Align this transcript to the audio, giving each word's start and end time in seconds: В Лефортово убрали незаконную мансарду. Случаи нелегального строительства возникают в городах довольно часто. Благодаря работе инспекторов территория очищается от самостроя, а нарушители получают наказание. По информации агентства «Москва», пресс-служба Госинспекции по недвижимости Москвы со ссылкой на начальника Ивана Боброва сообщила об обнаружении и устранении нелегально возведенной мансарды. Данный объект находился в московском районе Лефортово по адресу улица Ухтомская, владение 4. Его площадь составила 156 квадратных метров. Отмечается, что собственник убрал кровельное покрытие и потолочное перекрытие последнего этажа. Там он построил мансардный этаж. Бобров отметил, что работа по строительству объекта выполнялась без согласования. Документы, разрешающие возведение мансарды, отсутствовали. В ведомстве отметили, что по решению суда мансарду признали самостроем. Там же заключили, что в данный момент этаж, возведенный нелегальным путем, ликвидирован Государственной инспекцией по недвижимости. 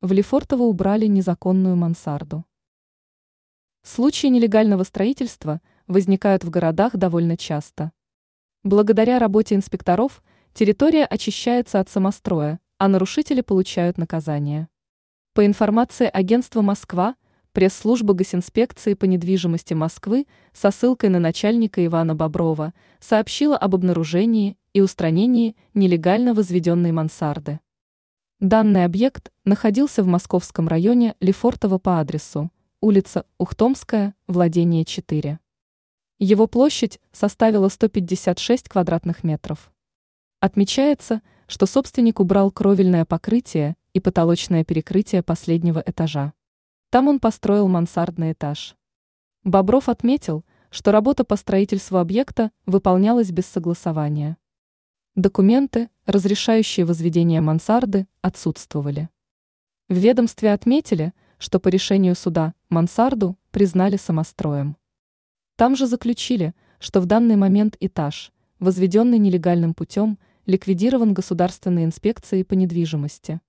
В 0.00 0.12
Лефортово 0.12 0.62
убрали 0.62 1.06
незаконную 1.06 1.74
мансарду. 1.74 2.44
Случаи 3.82 4.28
нелегального 4.28 4.84
строительства 4.84 5.60
возникают 5.88 6.44
в 6.44 6.50
городах 6.50 6.94
довольно 6.94 7.36
часто. 7.36 7.90
Благодаря 8.62 9.18
работе 9.18 9.56
инспекторов 9.56 10.22
территория 10.54 11.04
очищается 11.04 11.80
от 11.80 11.88
самостроя, 11.88 12.60
а 12.78 12.86
нарушители 12.86 13.40
получают 13.40 13.98
наказание. 13.98 14.68
По 15.34 15.44
информации 15.44 16.06
агентства 16.06 16.62
«Москва», 16.62 17.16
пресс-служба 17.50 18.14
Госинспекции 18.14 18.94
по 18.94 19.04
недвижимости 19.04 19.74
Москвы 19.74 20.28
со 20.52 20.70
ссылкой 20.70 21.10
на 21.10 21.18
начальника 21.18 21.84
Ивана 21.84 22.14
Боброва 22.14 22.72
сообщила 23.00 23.56
об 23.56 23.74
обнаружении 23.74 24.56
и 24.72 24.80
устранении 24.80 25.56
нелегально 25.74 26.34
возведенной 26.34 26.92
мансарды. 26.92 27.58
Данный 28.40 28.84
объект 28.84 29.32
находился 29.44 30.04
в 30.04 30.06
московском 30.06 30.68
районе 30.68 31.16
Лефортово 31.18 31.78
по 31.78 31.98
адресу 31.98 32.52
улица 32.80 33.26
Ухтомская, 33.36 34.14
владение 34.28 34.84
4. 34.84 35.40
Его 36.20 36.46
площадь 36.46 37.00
составила 37.10 37.68
156 37.68 38.68
квадратных 38.68 39.24
метров. 39.24 39.72
Отмечается, 40.38 41.20
что 41.48 41.66
собственник 41.66 42.20
убрал 42.20 42.52
кровельное 42.52 43.04
покрытие 43.04 43.74
и 43.92 43.98
потолочное 43.98 44.62
перекрытие 44.62 45.24
последнего 45.24 45.82
этажа. 45.84 46.32
Там 46.90 47.08
он 47.08 47.18
построил 47.18 47.66
мансардный 47.66 48.34
этаж. 48.34 48.76
Бобров 49.42 49.88
отметил, 49.88 50.44
что 50.70 50.92
работа 50.92 51.24
по 51.24 51.34
строительству 51.34 51.98
объекта 51.98 52.52
выполнялась 52.66 53.32
без 53.32 53.46
согласования. 53.46 54.36
Документы, 55.18 55.90
разрешающие 56.06 56.86
возведение 56.86 57.40
мансарды, 57.40 58.06
отсутствовали. 58.22 59.08
В 59.88 59.96
ведомстве 59.96 60.52
отметили, 60.52 61.12
что 61.38 61.58
по 61.58 61.66
решению 61.66 62.14
суда 62.14 62.54
мансарду 62.68 63.36
признали 63.50 63.96
самостроем. 63.96 64.76
Там 65.56 65.74
же 65.74 65.88
заключили, 65.88 66.54
что 66.78 67.00
в 67.00 67.06
данный 67.06 67.34
момент 67.34 67.76
этаж, 67.80 68.30
возведенный 68.60 69.18
нелегальным 69.18 69.74
путем, 69.74 70.20
ликвидирован 70.46 71.14
Государственной 71.14 71.84
инспекцией 71.84 72.44
по 72.44 72.54
недвижимости. 72.54 73.40